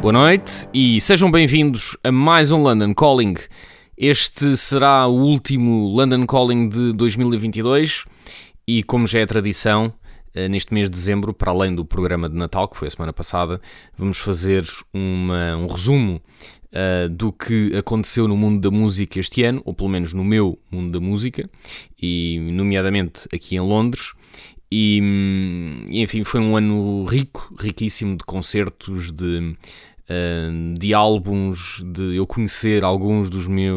[0.00, 3.34] Boa noite e sejam bem-vindos a mais um London Calling.
[3.96, 8.04] Este será o último London Calling de 2022
[8.66, 9.92] e, como já é tradição,
[10.34, 13.12] eh, neste mês de dezembro, para além do programa de Natal, que foi a semana
[13.12, 13.60] passada,
[13.96, 16.20] vamos fazer uma- um resumo
[16.72, 20.56] eh, do que aconteceu no mundo da música este ano, ou pelo menos no meu
[20.70, 21.50] mundo da música,
[22.00, 24.12] e nomeadamente aqui em Londres.
[24.72, 29.56] E, hum, enfim, foi um ano rico, riquíssimo de concertos, de,
[30.08, 33.60] ah, de álbuns, de eu conhecer alguns dos meus